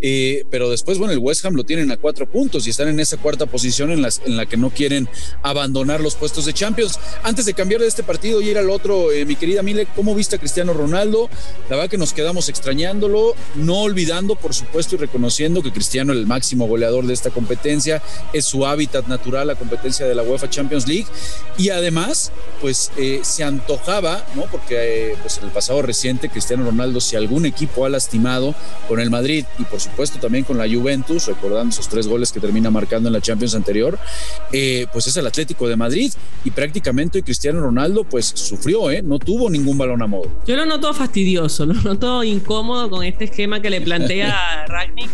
eh, 0.02 0.44
pero 0.50 0.70
después, 0.70 0.98
bueno, 0.98 1.14
el 1.14 1.20
West 1.20 1.46
Ham 1.46 1.56
lo 1.56 1.64
tienen 1.64 1.92
a 1.92 1.98
cuatro 1.98 2.30
puntos 2.30 2.68
y 2.68 2.72
están 2.72 2.90
en 2.90 3.00
esa 3.00 3.18
cuarta 3.18 3.46
posición 3.46 3.92
en, 3.92 4.02
las, 4.02 4.22
en 4.26 4.36
la 4.36 4.46
que 4.46 4.58
no 4.58 4.70
quieren 4.70 5.08
abandonar 5.42 6.02
los 6.02 6.16
puestos 6.16 6.46
de 6.46 6.54
Champions. 6.54 7.00
Antes 7.24 7.46
de 7.46 7.54
cambiar 7.54 7.82
de 7.82 7.88
este 7.88 8.04
partido 8.04 8.42
y 8.42 8.50
ir 8.50 8.58
al 8.58 8.70
otro, 8.70 9.12
eh, 9.12 9.26
mi 9.26 9.36
querida 9.36 9.64
Mile, 9.64 9.88
¿cómo 9.96 10.14
viste 10.14 10.36
a 10.36 10.40
Cristiano 10.40 10.74
Ronaldo? 10.74 11.30
La 11.70 11.78
verdad 11.78 11.90
que 11.90 11.98
nos 11.98 12.14
quedamos 12.14 12.50
extrañándolo, 12.50 13.36
no 13.56 13.82
olvidando, 13.82 14.36
por 14.36 14.54
supuesto, 14.54 14.96
y 14.96 14.98
reconociendo 14.98 15.62
que 15.62 15.72
Cristiano, 15.72 16.12
el 16.12 16.28
máximo 16.28 16.68
goleador 16.68 17.06
de 17.06 17.14
esta 17.14 17.30
competencia, 17.30 18.02
es 18.34 18.46
su 18.46 18.66
hábitat 18.66 19.08
natural, 19.08 19.48
la 19.48 19.56
competencia 19.56 20.06
de 20.06 20.16
la 20.16 20.24
UEFA 20.24 20.50
Champions 20.50 20.88
League. 20.88 21.08
Y 21.58 21.70
además, 21.70 22.32
pues 22.62 22.92
eh, 22.98 23.22
se 23.24 23.44
antojaba, 23.44 24.26
¿no? 24.36 24.44
Porque 24.52 25.16
pues 25.22 25.38
en 25.38 25.46
el 25.46 25.52
pasado 25.52 25.82
reciente, 25.82 26.30
Cristiano 26.30 26.66
Ronaldo, 26.66 27.00
si 27.00 27.16
algún 27.16 27.46
equipo 27.46 27.86
ha 27.86 27.90
lastimado, 27.90 28.56
con 28.88 29.00
el 29.00 29.10
Madrid 29.10 29.46
y 29.60 29.64
por 29.64 29.80
supuesto 29.80 30.20
también 30.20 30.44
con 30.44 30.58
la 30.58 30.68
Juventus, 30.68 31.28
recordando 31.28 31.70
esos 31.70 31.88
tres 31.90 32.08
goles 32.08 32.32
que 32.32 32.40
termina 32.40 32.70
marcando 32.70 33.10
en 33.10 33.14
la 33.14 33.22
Champions 33.22 33.56
anterior, 33.56 33.98
eh, 34.52 34.88
pues 34.92 35.08
es 35.08 35.18
el 35.18 35.28
Atlético 35.28 35.68
de 35.68 35.76
Madrid 35.76 36.12
y 36.44 36.52
prácticamente 36.52 37.24
Cristiano 37.24 37.62
Ronaldo 37.62 38.04
pues 38.04 38.26
sufrió, 38.26 38.92
¿eh? 38.92 39.02
no 39.02 39.20
tuvo 39.20 39.50
ningún 39.50 39.78
balón 39.78 40.02
a 40.02 40.08
modo. 40.08 40.30
Yo 40.46 40.56
lo 40.56 40.66
noto 40.66 40.94
fastidioso, 40.94 41.66
lo 41.68 41.74
noto 41.74 42.24
incómodo 42.24 42.90
con 42.90 43.04
este 43.04 43.26
esquema 43.26 43.62
que 43.62 43.70
le 43.70 43.82
plantea 43.82 44.66
Ragnick 44.68 45.10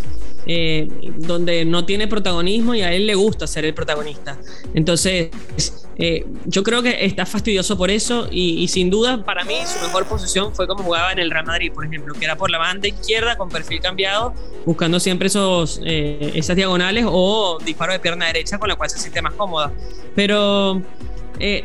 eh, 0.45 0.87
donde 1.17 1.63
no 1.65 1.85
tiene 1.85 2.07
protagonismo 2.07 2.73
y 2.73 2.81
a 2.81 2.91
él 2.91 3.05
le 3.05 3.15
gusta 3.15 3.45
ser 3.45 3.65
el 3.65 3.73
protagonista. 3.73 4.39
Entonces, 4.73 5.29
eh, 6.01 6.25
yo 6.45 6.63
creo 6.63 6.81
que 6.81 7.05
está 7.05 7.25
fastidioso 7.25 7.77
por 7.77 7.91
eso 7.91 8.29
y, 8.31 8.65
sin 8.69 8.89
duda 8.89 9.25
para 9.25 9.43
mí 9.43 9.55
su 9.65 9.85
mejor 9.85 10.05
posición 10.07 10.55
fue 10.55 10.65
como 10.65 10.83
jugaba 10.83 11.11
en 11.11 11.19
el 11.19 11.29
Real 11.29 11.45
Madrid, 11.45 11.73
por 11.73 11.85
ejemplo, 11.85 12.13
que 12.13 12.23
era 12.23 12.37
por 12.37 12.49
la 12.49 12.57
banda 12.57 12.87
izquierda 12.87 13.37
con 13.37 13.49
perfil 13.49 13.81
cambiado, 13.81 14.33
buscando 14.65 14.99
siempre 14.99 15.27
esos, 15.27 15.81
eh, 15.83 16.31
esas 16.35 16.55
diagonales 16.55 17.05
o 17.07 17.57
disparo 17.65 17.91
de 17.91 17.99
pierna 17.99 18.27
derecha 18.27 18.57
con 18.57 18.69
la 18.69 18.75
cual 18.75 18.89
se 18.89 18.97
siente 18.97 19.21
más 19.21 19.33
cómoda. 19.33 19.73
Pero 20.15 20.81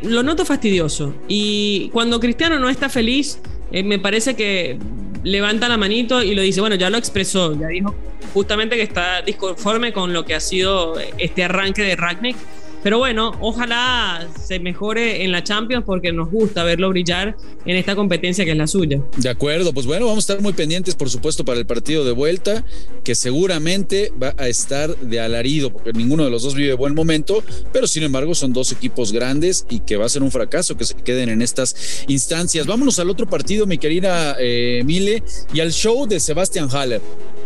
lo 0.02 0.22
noto 0.22 0.44
fastidioso 0.44 1.14
y 1.28 1.88
cuando 1.92 2.18
Cristiano 2.18 2.58
no 2.58 2.68
está 2.68 2.88
feliz, 2.88 3.38
me 3.70 3.98
parece 3.98 4.34
que 4.34 4.78
levanta 5.22 5.68
la 5.68 5.76
manito 5.76 6.22
y 6.22 6.34
lo 6.34 6.42
dice, 6.42 6.60
bueno, 6.60 6.76
ya 6.76 6.90
lo 6.90 6.98
expresó, 6.98 7.58
ya 7.58 7.68
dijo 7.68 7.94
justamente 8.34 8.74
que 8.74 8.82
está 8.82 9.22
disconforme 9.22 9.92
con 9.92 10.12
lo 10.12 10.24
que 10.24 10.34
ha 10.34 10.40
sido 10.40 10.98
este 11.18 11.44
arranque 11.44 11.82
de 11.82 11.94
Ragnick. 11.94 12.36
Pero 12.84 12.98
bueno, 12.98 13.32
ojalá 13.40 14.28
se 14.46 14.60
mejore 14.60 15.24
en 15.24 15.32
la 15.32 15.42
Champions 15.42 15.84
porque 15.86 16.12
nos 16.12 16.30
gusta 16.30 16.64
verlo 16.64 16.90
brillar 16.90 17.34
en 17.64 17.76
esta 17.76 17.96
competencia 17.96 18.44
que 18.44 18.50
es 18.50 18.56
la 18.58 18.66
suya. 18.66 19.02
De 19.16 19.30
acuerdo, 19.30 19.72
pues 19.72 19.86
bueno, 19.86 20.04
vamos 20.04 20.28
a 20.28 20.32
estar 20.32 20.42
muy 20.42 20.52
pendientes, 20.52 20.94
por 20.94 21.08
supuesto, 21.08 21.46
para 21.46 21.58
el 21.58 21.64
partido 21.64 22.04
de 22.04 22.12
vuelta, 22.12 22.62
que 23.02 23.14
seguramente 23.14 24.12
va 24.22 24.34
a 24.36 24.48
estar 24.48 24.94
de 24.98 25.18
alarido, 25.18 25.72
porque 25.72 25.94
ninguno 25.94 26.24
de 26.24 26.30
los 26.30 26.42
dos 26.42 26.54
vive 26.54 26.74
buen 26.74 26.94
momento, 26.94 27.42
pero 27.72 27.86
sin 27.86 28.02
embargo 28.02 28.34
son 28.34 28.52
dos 28.52 28.70
equipos 28.70 29.12
grandes 29.12 29.64
y 29.70 29.80
que 29.80 29.96
va 29.96 30.04
a 30.04 30.10
ser 30.10 30.22
un 30.22 30.30
fracaso 30.30 30.76
que 30.76 30.84
se 30.84 30.94
queden 30.94 31.30
en 31.30 31.40
estas 31.40 32.04
instancias. 32.08 32.66
Vámonos 32.66 32.98
al 32.98 33.08
otro 33.08 33.26
partido, 33.26 33.66
mi 33.66 33.78
querida 33.78 34.36
eh, 34.38 34.82
Mile, 34.84 35.22
y 35.54 35.60
al 35.60 35.72
show 35.72 36.06
de 36.06 36.20
Sebastián 36.20 36.68
Haller. 36.70 37.00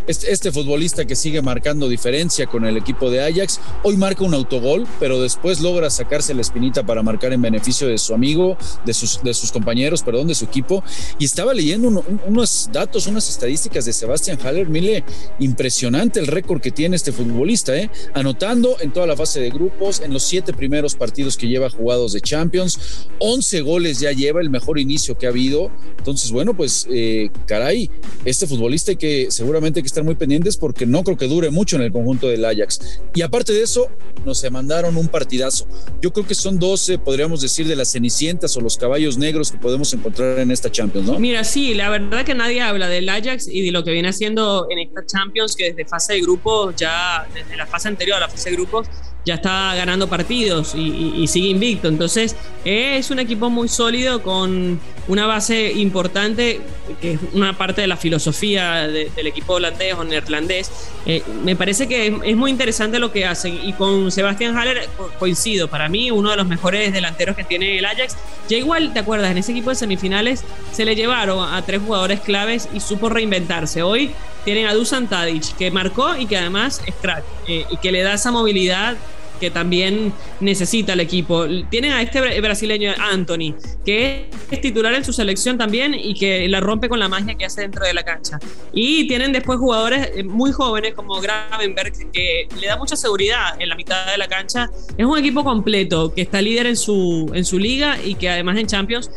Este, 0.09 0.51
futbolista 0.53 1.05
que 1.05 1.15
sigue 1.15 1.43
marcando 1.43 1.87
diferencia 1.87 2.47
con 2.47 2.65
el 2.65 2.79
equipo 2.79 3.11
de 3.11 3.23
Ajax, 3.23 3.61
hoy 3.83 3.99
marca 3.99 4.25
un 4.25 4.33
autogol, 4.33 4.87
pero 4.99 5.21
después 5.21 5.61
logra 5.61 5.91
sacarse 5.91 6.33
la 6.33 6.41
espinita 6.41 6.87
para 6.87 7.03
marcar 7.03 7.35
en 7.35 7.43
beneficio 7.43 7.87
de 7.87 7.99
su 7.99 8.15
amigo, 8.15 8.57
de 8.87 8.95
sus, 8.95 9.23
de 9.23 9.35
sus 9.35 9.53
compañeros, 9.53 10.03
perdón, 10.03 10.29
de 10.29 10.35
su 10.35 10.47
equipo. 10.47 10.83
Y 11.19 11.27
estaba 11.27 11.53
leyendo 11.53 12.03
unos 12.27 12.71
datos, 12.73 13.07
unas 13.07 13.29
estadísticas 13.29 13.85
de 13.85 13.93
Sebastián 13.93 14.39
Haller, 14.43 14.71
mire, 14.71 15.05
impresionante 15.41 16.21
el 16.21 16.27
récord 16.27 16.63
que 16.63 16.71
tiene 16.71 16.97
este 16.97 17.13
futbolista, 17.13 17.77
¿eh? 17.77 17.91
anotando 18.15 18.77
en 18.81 18.95
toda 18.95 19.07
la 19.07 19.15
fase 19.15 19.41
de 19.41 19.51
grupos, 19.51 20.01
en 20.01 20.15
los 20.15 20.23
siete 20.23 20.55
primeros 20.55 20.95
partidos 20.95 21.37
que 21.37 21.49
lleva 21.49 21.69
jugados 21.69 22.15
de 22.15 22.23
Champions, 22.23 23.09
11 23.19 23.61
goles 23.61 24.01
ya 24.01 24.13
lleva, 24.13 24.41
el 24.41 24.49
mejor 24.49 24.79
inicio 24.79 25.19
que 25.19 25.27
ha 25.27 25.29
habido. 25.29 25.71
Entonces, 25.99 26.31
bueno, 26.31 26.57
pues 26.57 26.87
eh, 26.91 27.29
caray, 27.45 27.91
este 28.25 28.47
futbolista 28.47 28.95
que 28.95 29.27
seguramente 29.31 29.83
que 29.83 29.87
está 29.87 29.98
muy 30.05 30.15
pendientes 30.15 30.57
porque 30.57 30.87
no 30.87 31.03
creo 31.03 31.17
que 31.17 31.27
dure 31.27 31.51
mucho 31.51 31.77
en 31.77 31.83
el 31.83 31.93
conjunto 31.93 32.29
del 32.29 32.45
Ajax. 32.45 33.01
Y 33.15 33.23
aparte 33.23 33.53
de 33.53 33.63
eso, 33.63 33.89
nos 34.25 34.49
mandaron 34.51 34.97
un 34.97 35.09
partidazo. 35.09 35.67
Yo 36.01 36.13
creo 36.13 36.27
que 36.27 36.35
son 36.35 36.59
12, 36.59 36.99
podríamos 36.99 37.41
decir, 37.41 37.67
de 37.67 37.77
las 37.77 37.93
cenicientas 37.93 38.57
o 38.57 38.61
los 38.61 38.77
caballos 38.77 39.19
negros 39.19 39.51
que 39.51 39.59
podemos 39.59 39.93
encontrar 39.93 40.39
en 40.39 40.51
esta 40.51 40.71
Champions, 40.71 41.07
¿no? 41.07 41.19
Mira, 41.19 41.45
sí, 41.45 41.75
la 41.75 41.91
verdad 41.91 42.25
que 42.25 42.35
nadie 42.35 42.61
habla 42.61 42.89
del 42.89 43.09
Ajax 43.09 43.49
y 43.49 43.63
de 43.63 43.73
lo 43.73 43.85
que 43.85 43.93
viene 43.93 44.09
haciendo 44.09 44.67
en 44.71 44.79
esta 44.79 45.05
Champions, 45.07 45.55
que 45.57 45.73
desde 45.73 45.85
fase 45.85 46.15
de 46.15 46.21
grupos, 46.21 46.75
ya 46.77 47.27
desde 47.35 47.57
la 47.57 47.67
fase 47.67 47.89
anterior 47.89 48.17
a 48.17 48.21
la 48.21 48.29
fase 48.29 48.51
de 48.51 48.57
grupos, 48.57 48.87
ya 49.25 49.35
está 49.35 49.75
ganando 49.75 50.09
partidos 50.09 50.75
y, 50.75 51.27
sigue 51.29 51.49
invicto. 51.49 51.89
Entonces 51.89 52.35
es 52.65 53.11
un 53.11 53.19
equipo 53.19 53.51
muy 53.51 53.69
sólido 53.69 54.23
con 54.23 54.81
una 55.07 55.27
base 55.27 55.73
importante, 55.73 56.61
que 57.01 57.13
es 57.13 57.21
una 57.35 57.57
parte 57.57 57.83
de 57.83 57.87
la 57.87 57.97
filosofía 57.97 58.89
del 58.89 59.27
equipo 59.27 59.55
holandés 59.55 59.95
o 59.95 60.05
neerlandés. 60.05 60.71
Eh, 61.05 61.23
me 61.45 61.57
parece 61.57 61.87
que 61.87 62.19
es, 62.25 62.37
muy 62.37 62.51
interesante 62.51 62.99
lo 62.99 63.13
que 63.13 63.27
hacen 63.27 63.59
y 63.63 63.75
con 63.75 64.11
Sebastián 64.11 64.57
Haller 64.57 64.89
coincido. 65.19 65.69
Para 65.69 65.89
mí 65.89 66.11
uno 66.11 66.31
de 66.31 66.37
los 66.37 66.47
mejores 66.47 66.93
delanteros 66.93 67.37
que 67.37 67.45
tiene 67.45 67.79
el 67.79 67.85
Ajax. 67.85 68.17
Ya 68.49 68.57
igual, 68.57 68.95
¿te 68.95 69.01
acuerdas? 69.01 69.31
En 69.31 69.39
ese 69.39 69.53
equipo 69.53 69.71
de 69.71 69.77
semifinales 69.77 70.43
se 70.73 70.87
le 70.87 70.97
llevaron 70.97 71.53
a 71.53 71.61
tres 71.63 71.83
jugadores 71.83 72.21
claves 72.21 72.69
y 72.73 72.81
supo 72.81 73.11
reinventarse. 73.11 73.83
Hoy 73.83 74.13
tienen 74.49 74.67
a 74.67 74.73
Dusan 74.73 75.09
Tadic, 75.09 75.55
que 75.59 75.71
marcó 75.71 76.17
y 76.17 76.25
que 76.25 76.39
además 76.39 76.81
es 76.87 76.95
crack, 76.95 77.23
eh, 77.47 77.67
y 77.69 77.77
que 77.77 77.93
le 77.93 78.01
da 78.01 78.15
esa 78.15 78.33
movilidad 78.33 78.97
que 79.39 79.51
también 79.51 80.13
necesita 80.41 80.93
el 80.93 81.01
equipo. 81.01 81.47
Tienen 81.71 81.93
a 81.93 82.03
este 82.03 82.41
brasileño 82.41 82.93
Anthony, 82.99 83.55
que 83.85 84.31
es 84.51 84.61
titular 84.61 84.95
en 84.95 85.05
su 85.05 85.13
selección 85.13 85.59
también 85.59 85.95
y 85.95 86.15
que 86.15 86.49
la 86.49 86.61
rompe 86.61 86.89
con 86.89 86.99
la 86.99 87.09
magia 87.09 87.35
que 87.35 87.45
hace 87.45 87.63
dentro 87.63 87.85
de 87.85 87.95
la 87.95 88.03
cancha. 88.03 88.39
Y 88.73 89.07
tienen 89.09 89.33
después 89.33 89.59
jugadores 89.59 90.11
eh, 90.15 90.23
muy 90.25 90.53
jóvenes 90.53 90.95
como 90.95 91.21
Gravenberg, 91.21 91.93
que 92.13 92.49
le 92.61 92.67
da 92.67 92.77
mucha 92.77 92.97
seguridad 92.97 93.61
en 93.61 93.69
la 93.69 93.75
mitad 93.75 94.11
de 94.11 94.19
la 94.19 94.29
cancha. 94.29 94.71
Es 94.97 95.07
un 95.07 95.19
equipo 95.19 95.45
completo 95.45 96.13
que 96.15 96.23
está 96.23 96.41
líder 96.41 96.67
en 96.67 96.77
su, 96.77 97.31
en 97.35 97.45
su 97.45 97.59
liga 97.59 97.99
y 98.03 98.15
que 98.15 98.29
además 98.29 98.59
en 98.59 98.67
Champions 98.67 99.11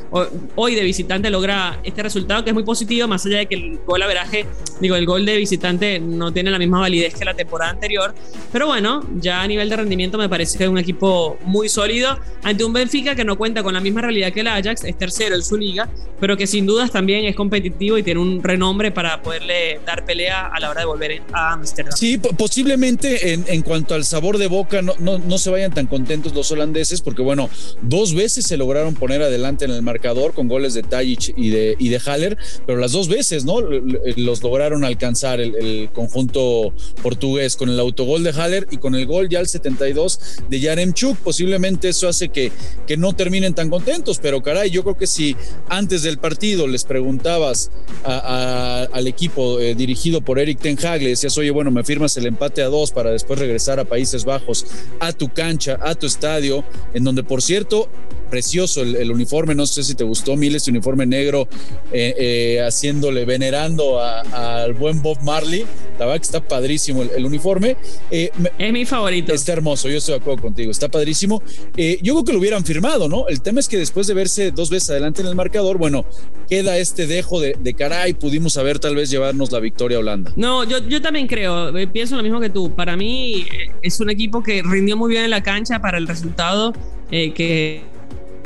hoy 0.55 0.75
de 0.75 0.83
visitante 0.83 1.29
logra 1.29 1.79
este 1.83 2.03
resultado 2.03 2.43
que 2.43 2.49
es 2.49 2.53
muy 2.53 2.63
positivo, 2.63 3.07
más 3.07 3.25
allá 3.25 3.39
de 3.39 3.45
que 3.45 3.55
el 3.55 3.79
gol 3.85 4.01
averaje, 4.01 4.45
digo, 4.79 4.95
el 4.95 5.05
gol 5.05 5.25
de 5.25 5.37
visitante 5.37 5.99
no 5.99 6.31
tiene 6.31 6.51
la 6.51 6.59
misma 6.59 6.79
validez 6.79 7.13
que 7.15 7.25
la 7.25 7.33
temporada 7.33 7.71
anterior. 7.71 8.13
Pero 8.51 8.67
bueno, 8.67 9.05
ya 9.15 9.41
a 9.41 9.47
nivel 9.47 9.69
de 9.69 9.77
rendimiento 9.77 10.10
me 10.17 10.29
parece 10.29 10.67
un 10.67 10.77
equipo 10.77 11.37
muy 11.45 11.69
sólido 11.69 12.17
ante 12.43 12.63
un 12.63 12.73
Benfica 12.73 13.15
que 13.15 13.23
no 13.23 13.37
cuenta 13.37 13.63
con 13.63 13.73
la 13.73 13.79
misma 13.79 14.01
realidad 14.01 14.31
que 14.31 14.41
el 14.41 14.47
Ajax, 14.47 14.83
es 14.83 14.97
tercero 14.97 15.35
en 15.35 15.43
su 15.43 15.57
liga, 15.57 15.89
pero 16.19 16.37
que 16.37 16.47
sin 16.47 16.65
dudas 16.65 16.91
también 16.91 17.25
es 17.25 17.35
competitivo 17.35 17.97
y 17.97 18.03
tiene 18.03 18.19
un 18.19 18.43
renombre 18.43 18.91
para 18.91 19.21
poderle 19.21 19.79
dar 19.85 20.05
pelea 20.05 20.47
a 20.47 20.59
la 20.59 20.69
hora 20.69 20.81
de 20.81 20.87
volver 20.87 21.21
a 21.33 21.53
Ámsterdam. 21.53 21.93
Sí, 21.95 22.17
posiblemente 22.17 23.33
en, 23.33 23.45
en, 23.47 23.61
cuanto 23.61 23.95
al 23.95 24.05
sabor 24.05 24.37
de 24.37 24.47
boca 24.47 24.81
no, 24.81 24.93
no, 24.99 25.17
no, 25.17 25.37
se 25.37 25.49
vayan 25.49 25.73
tan 25.73 25.87
contentos 25.87 26.33
los 26.33 26.51
holandeses 26.51 27.01
porque 27.01 27.21
bueno, 27.21 27.49
dos 27.81 28.13
veces 28.13 28.45
se 28.45 28.57
lograron 28.57 28.93
poner 28.95 29.21
adelante 29.21 29.65
en 29.65 29.71
el 29.71 29.81
marcador 29.81 30.33
con 30.33 30.47
goles 30.47 30.73
de 30.73 30.83
Tajic 30.83 31.33
y 31.35 31.49
de, 31.49 31.75
y 31.79 31.89
de 31.89 31.99
Haller, 32.05 32.37
pero 32.65 32.79
las 32.79 32.91
dos 32.91 33.07
veces, 33.07 33.45
¿no? 33.45 33.61
Los 33.61 34.43
lograron 34.43 34.83
alcanzar 34.83 35.39
el, 35.39 35.55
el 35.55 35.89
conjunto 35.91 36.73
portugués 37.01 37.55
con 37.55 37.69
el 37.69 37.79
autogol 37.79 38.23
de 38.23 38.31
Haller 38.31 38.67
y 38.71 38.77
con 38.77 38.95
el 38.95 39.05
gol 39.05 39.29
ya 39.29 39.39
al 39.39 39.47
72 39.47 40.00
de 40.49 40.59
Yaremchuk. 40.59 41.17
Posiblemente 41.17 41.89
eso 41.89 42.07
hace 42.07 42.29
que, 42.29 42.51
que 42.87 42.97
no 42.97 43.13
terminen 43.13 43.53
tan 43.53 43.69
contentos, 43.69 44.19
pero 44.19 44.41
caray, 44.41 44.69
yo 44.69 44.83
creo 44.83 44.97
que 44.97 45.07
si 45.07 45.35
antes 45.69 46.03
del 46.03 46.17
partido 46.17 46.67
les 46.67 46.83
preguntabas 46.83 47.71
al 48.03 49.07
equipo 49.07 49.59
eh, 49.59 49.75
dirigido 49.75 50.21
por 50.21 50.39
Eric 50.39 50.59
Ten 50.59 50.77
Hag, 50.83 51.01
le 51.01 51.09
decías, 51.09 51.37
oye, 51.37 51.51
bueno, 51.51 51.71
me 51.71 51.83
firmas 51.83 52.15
el 52.17 52.25
empate 52.25 52.61
a 52.61 52.67
dos 52.67 52.91
para 52.91 53.11
después 53.11 53.39
regresar 53.39 53.79
a 53.79 53.85
Países 53.85 54.25
Bajos, 54.25 54.65
a 54.99 55.13
tu 55.13 55.29
cancha, 55.29 55.77
a 55.81 55.95
tu 55.95 56.05
estadio, 56.05 56.63
en 56.93 57.03
donde, 57.03 57.23
por 57.23 57.41
cierto, 57.41 57.89
precioso 58.31 58.81
el, 58.81 59.11
uniforme, 59.11 59.53
no 59.53 59.67
sé 59.67 59.83
si 59.83 59.93
te 59.93 60.03
gustó, 60.03 60.35
Mil, 60.35 60.55
este 60.55 60.71
uniforme 60.71 61.05
negro, 61.05 61.47
eh, 61.91 62.15
eh, 62.17 62.61
haciéndole, 62.65 63.25
venerando 63.25 64.01
al 64.01 64.73
buen 64.73 65.03
Bob 65.03 65.21
Marley, 65.21 65.65
la 65.99 66.07
verdad 66.07 66.19
que 66.19 66.25
está 66.25 66.47
padrísimo 66.47 67.03
el, 67.03 67.23
uniforme. 67.23 67.77
es 68.09 68.31
mi 68.73 68.85
favorito. 68.85 69.33
Está 69.33 69.53
hermoso, 69.53 69.87
yo 69.87 69.99
estoy 69.99 70.15
de 70.15 70.21
acuerdo 70.21 70.41
contigo, 70.41 70.71
está 70.71 70.89
padrísimo. 70.89 71.43
Eh, 71.77 71.99
yo 72.01 72.13
creo 72.13 72.25
que 72.25 72.33
lo 72.33 72.39
hubieran 72.39 72.65
firmado, 72.65 73.07
¿no? 73.07 73.27
El 73.27 73.41
tema 73.41 73.59
es 73.59 73.67
que 73.67 73.77
después 73.77 74.07
de 74.07 74.15
verse 74.15 74.51
dos 74.51 74.71
veces 74.71 74.89
adelante 74.89 75.21
en 75.21 75.27
el 75.27 75.35
marcador, 75.35 75.77
bueno, 75.77 76.05
queda 76.49 76.77
este 76.77 77.05
dejo 77.05 77.39
de, 77.39 77.55
de 77.59 77.73
caray, 77.73 78.13
pudimos 78.13 78.57
haber 78.57 78.79
tal 78.79 78.95
vez 78.95 79.11
llevarnos 79.11 79.51
la 79.51 79.59
victoria 79.59 79.97
a 79.97 79.99
Holanda. 79.99 80.33
No, 80.35 80.63
yo, 80.63 80.79
yo 80.87 81.01
también 81.01 81.27
creo, 81.27 81.77
eh, 81.77 81.87
pienso 81.87 82.15
lo 82.15 82.23
mismo 82.23 82.39
que 82.39 82.49
tú. 82.49 82.73
Para 82.73 82.97
mí 82.97 83.45
eh, 83.51 83.71
es 83.81 83.99
un 83.99 84.09
equipo 84.09 84.41
que 84.41 84.63
rindió 84.63 84.97
muy 84.97 85.09
bien 85.11 85.25
en 85.25 85.29
la 85.29 85.43
cancha 85.43 85.79
para 85.81 85.97
el 85.97 86.07
resultado 86.07 86.73
que 87.11 87.83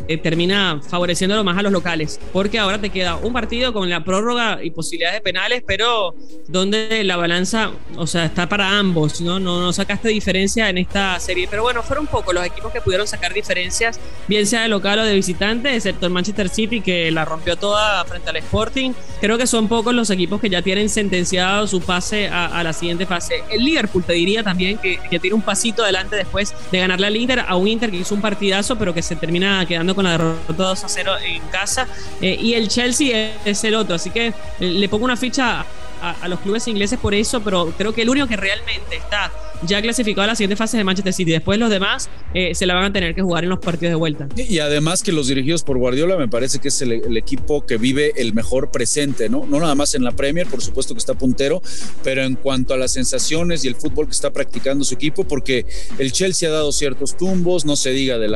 eh, 0.07 0.17
termina 0.17 0.81
favoreciéndolo 0.87 1.43
más 1.43 1.57
a 1.57 1.61
los 1.61 1.71
locales, 1.71 2.19
porque 2.31 2.59
ahora 2.59 2.79
te 2.79 2.89
queda 2.89 3.15
un 3.15 3.33
partido 3.33 3.73
con 3.73 3.89
la 3.89 4.03
prórroga 4.03 4.63
y 4.63 4.71
posibilidades 4.71 5.19
de 5.19 5.21
penales, 5.21 5.63
pero 5.65 6.15
donde 6.47 7.03
la 7.03 7.17
balanza, 7.17 7.71
o 7.95 8.07
sea, 8.07 8.25
está 8.25 8.47
para 8.47 8.77
ambos, 8.77 9.21
¿no? 9.21 9.39
No, 9.39 9.59
no 9.59 9.73
sacaste 9.73 10.09
diferencia 10.09 10.69
en 10.69 10.77
esta 10.77 11.19
serie, 11.19 11.47
pero 11.49 11.63
bueno, 11.63 11.81
fueron 11.83 12.07
pocos 12.07 12.33
los 12.33 12.45
equipos 12.45 12.71
que 12.71 12.81
pudieron 12.81 13.07
sacar 13.07 13.33
diferencias, 13.33 13.99
bien 14.27 14.45
sea 14.45 14.63
de 14.63 14.67
local 14.67 14.99
o 14.99 15.03
de 15.03 15.15
visitante, 15.15 15.75
excepto 15.75 16.05
el 16.05 16.11
Manchester 16.11 16.49
City 16.49 16.81
que 16.81 17.09
la 17.11 17.25
rompió 17.25 17.55
toda 17.55 18.03
frente 18.05 18.29
al 18.29 18.37
Sporting. 18.37 18.91
Creo 19.19 19.37
que 19.37 19.47
son 19.47 19.67
pocos 19.67 19.93
los 19.93 20.09
equipos 20.09 20.39
que 20.39 20.49
ya 20.49 20.61
tienen 20.61 20.89
sentenciado 20.89 21.67
su 21.67 21.81
pase 21.81 22.27
a, 22.27 22.63
la 22.63 22.73
siguiente 22.73 23.05
fase. 23.05 23.43
El 23.49 23.63
Liverpool 23.63 24.03
te 24.03 24.13
diría 24.13 24.43
también 24.43 24.77
que, 24.77 24.99
que 25.09 25.19
tiene 25.19 25.35
un 25.35 25.41
pasito 25.41 25.83
adelante 25.83 26.15
después 26.15 26.53
de 26.71 26.79
ganarle 26.79 27.07
al 27.07 27.15
Inter, 27.15 27.45
a 27.47 27.55
un 27.55 27.67
Inter 27.67 27.91
que 27.91 27.97
hizo 27.97 28.13
un 28.15 28.21
partidazo, 28.21 28.77
pero 28.77 28.93
que 28.93 29.01
se 29.01 29.15
termina 29.15 29.65
quedando 29.65 29.94
con 29.95 30.03
la 30.03 30.11
derrota 30.11 30.53
2 30.53 30.83
a 30.83 30.89
0 30.89 31.11
en 31.23 31.41
casa. 31.47 31.87
Eh, 32.21 32.37
y 32.39 32.53
el 32.53 32.67
Chelsea 32.67 33.37
es, 33.43 33.63
el 33.63 33.75
otro. 33.75 33.95
Así 33.95 34.11
que 34.11 34.27
eh, 34.27 34.33
le 34.59 34.89
pongo 34.89 35.05
una 35.05 35.17
ficha 35.17 35.65
a, 36.01 36.27
los 36.27 36.39
clubes 36.41 36.67
ingleses 36.67 36.99
por 36.99 37.13
eso, 37.13 37.41
pero 37.41 37.73
creo 37.77 37.93
que 37.93 38.03
el 38.03 38.09
único 38.09 38.27
que 38.27 38.35
realmente 38.35 38.97
está 38.97 39.31
ya 39.63 39.81
clasificado 39.81 40.23
a 40.23 40.27
la 40.27 40.35
siguiente 40.35 40.55
fase 40.55 40.77
de 40.77 40.83
Manchester 40.83 41.13
City. 41.13 41.31
Después 41.31 41.59
los 41.59 41.69
demás 41.69 42.09
eh, 42.33 42.53
se 42.55 42.65
la 42.65 42.73
van 42.73 42.85
a 42.85 42.93
tener 42.93 43.15
que 43.15 43.21
jugar 43.21 43.43
en 43.43 43.49
los 43.49 43.59
partidos 43.59 43.91
de 43.91 43.95
vuelta. 43.95 44.27
Y 44.35 44.59
además 44.59 45.03
que 45.03 45.11
los 45.11 45.27
dirigidos 45.27 45.63
por 45.63 45.77
Guardiola 45.77 46.17
me 46.17 46.27
parece 46.27 46.59
que 46.59 46.69
es 46.69 46.81
el, 46.81 47.15
equipo 47.17 47.65
que 47.65 47.77
vive 47.77 48.13
el 48.17 48.33
mejor 48.33 48.71
presente, 48.71 49.29
¿no? 49.29 49.45
No 49.45 49.59
nada 49.59 49.73
más 49.75 49.95
en 49.95 50.03
la 50.03 50.11
Premier, 50.11 50.47
por 50.47 50.61
supuesto 50.61 50.93
que 50.93 50.99
está 50.99 51.13
puntero, 51.13 51.61
pero 52.03 52.23
en 52.23 52.35
cuanto 52.35 52.73
a 52.73 52.77
las 52.77 52.91
sensaciones 52.91 53.63
y 53.63 53.67
el 53.67 53.75
fútbol 53.75 54.07
que 54.07 54.11
está 54.11 54.31
practicando 54.31 54.83
su 54.83 54.93
equipo, 54.93 55.23
porque 55.23 55.65
el 55.97 56.11
Chelsea 56.11 56.49
ha 56.49 56.51
dado 56.51 56.71
ciertos 56.71 57.15
tumbos, 57.15 57.65
no 57.65 57.75
se 57.75 57.91
diga 57.91 58.17
de, 58.17 58.27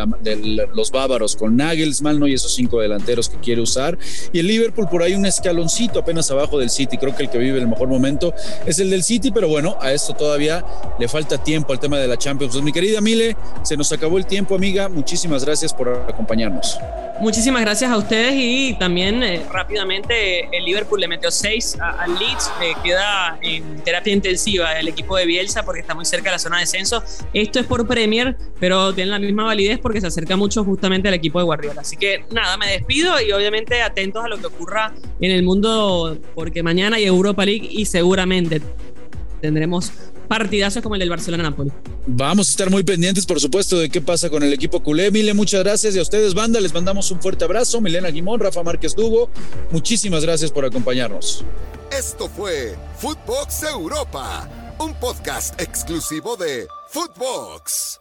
los 0.74 0.92
bávaros 0.92 1.36
con 1.36 1.58
Nagelsmann, 1.58 2.20
¿no? 2.20 2.28
Y 2.28 2.34
esos 2.34 2.54
cinco 2.56 2.80
delanteros 2.80 3.30
que 3.30 3.38
quiere 3.40 3.62
usar. 3.62 3.98
Y 4.32 4.40
el 4.40 4.48
Liverpool 4.48 4.88
por 4.90 5.04
ahí 5.04 5.14
un 5.14 5.26
escaloncito 5.26 6.00
apenas 6.00 6.32
abajo 6.32 6.58
del 6.58 6.70
City. 6.70 6.98
Creo 6.98 7.16
que 7.16 7.24
el 7.24 7.30
que 7.30 7.38
vive 7.38 7.60
el 7.60 7.68
mejor 7.68 7.90
momento 7.90 8.34
es 8.66 8.80
el 8.80 8.90
del 8.90 9.04
City, 9.04 9.32
pero 9.32 9.50
bueno, 9.50 9.78
a 9.82 9.92
esto 9.92 10.14
todavía 10.14 10.66
le 11.00 11.08
falta 11.10 11.38
tiempo 11.38 11.74
al 11.74 11.80
tema 11.80 11.98
de 11.98 12.08
la 12.08 12.18
Champions. 12.18 12.54
Pues, 12.54 12.64
mi 12.64 12.72
querida 12.72 13.02
Mile, 13.02 13.36
se 13.64 13.76
nos 13.76 13.92
acabó 13.92 14.18
el 14.18 14.26
tiempo, 14.26 14.56
amiga. 14.56 14.90
Muchísimas 14.90 15.44
gracias 15.44 15.74
por 15.74 15.90
acompañarnos. 16.08 16.78
Muchísimas 17.20 17.62
gracias 17.62 17.92
a 17.92 17.98
ustedes 17.98 18.34
y 18.34 18.76
también 18.80 19.22
eh, 19.24 19.42
rápidamente 19.52 20.48
el 20.56 20.64
Liverpool 20.64 21.02
le 21.02 21.10
metió 21.10 21.30
seis 21.32 21.78
al 21.82 22.18
Leeds, 22.18 22.50
eh, 22.62 22.74
queda 22.82 23.38
en 23.42 23.82
terapia 23.84 24.14
intensiva 24.14 24.80
el 24.80 24.88
equipo 24.88 25.18
de 25.18 25.26
Bielsa 25.26 25.64
porque 25.64 25.82
está 25.82 25.94
muy 25.94 26.06
cerca 26.06 26.30
de 26.30 26.36
la 26.36 26.40
zona 26.40 26.56
de 26.58 26.62
descenso. 26.62 27.04
Esto 27.34 27.60
es 27.60 27.66
por 27.66 27.86
Premier, 27.86 28.38
pero 28.58 28.94
tiene 28.94 29.12
la 29.12 29.20
misma 29.20 29.44
validez 29.44 29.80
porque 29.80 30.00
se 30.00 30.08
acerca 30.08 30.38
mucho 30.38 30.64
justamente 30.64 31.10
al 31.10 31.14
equipo 31.14 31.40
de 31.40 31.46
Guardiola. 31.46 31.82
Así 31.82 31.98
que 31.98 32.24
nada, 32.32 32.56
me 32.56 32.72
despido 32.72 33.20
y 33.20 33.34
obviamente 33.34 33.82
atentos 33.82 34.24
a 34.24 34.30
lo 34.30 34.38
que 34.38 34.46
ocurra 34.46 34.94
en 35.20 35.32
el 35.32 35.44
mundo 35.44 36.18
porque 36.36 36.64
mañana 36.64 36.96
hay 36.96 37.04
Europa 37.04 37.46
League 37.46 37.68
y 37.70 37.86
seguramente 37.86 38.62
tendremos 39.42 39.92
partidazos 40.30 40.82
como 40.82 40.96
el 40.96 41.00
del 41.00 41.10
Barcelona-Napoli. 41.10 41.72
Vamos 42.08 42.48
a 42.48 42.52
estar 42.52 42.70
muy 42.70 42.84
pendientes, 42.84 43.26
por 43.26 43.42
supuesto, 43.42 43.78
de 43.78 43.90
qué 43.90 44.00
pasa 44.00 44.30
con 44.30 44.44
el 44.44 44.54
equipo 44.54 44.82
culé. 44.82 45.12
Mile, 45.12 45.34
muchas 45.34 45.62
gracias. 45.64 45.96
Y 45.96 46.00
a 46.00 46.02
ustedes, 46.02 46.34
banda, 46.34 46.62
les 46.62 46.74
mandamos 46.74 47.12
un 47.12 47.22
fuerte 47.22 47.44
abrazo. 47.44 47.82
Milena 47.82 48.10
Guimón, 48.10 48.40
Rafa 48.40 48.64
Márquez 48.64 48.96
Dugo, 48.96 49.30
muchísimas 49.72 50.24
gracias 50.24 50.52
por 50.52 50.64
acompañarnos. 50.64 51.44
Esto 51.92 52.30
fue 52.30 52.76
Footbox 53.00 53.64
Europa, 53.64 54.48
un 54.80 54.94
podcast 54.94 55.60
exclusivo 55.60 56.38
de 56.38 56.68
Footbox. 56.92 58.00